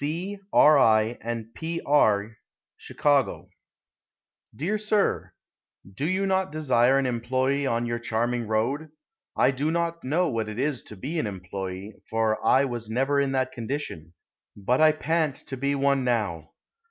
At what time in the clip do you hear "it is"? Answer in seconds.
10.49-10.81